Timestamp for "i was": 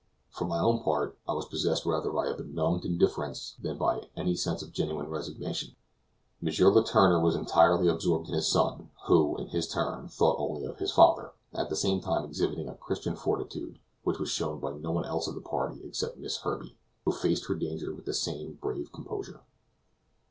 1.27-1.45